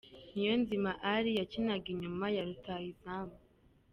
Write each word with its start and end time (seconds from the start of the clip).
Niyonzima 0.33 0.91
Ally 1.13 1.29
yakinaga 1.39 1.87
inyuma 1.93 2.25
ya 2.35 2.43
ruyahizamu. 2.47 3.35